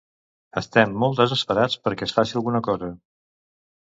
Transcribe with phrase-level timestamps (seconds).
[0.61, 2.91] Estem molt desesperats perquè es faci alguna cosa.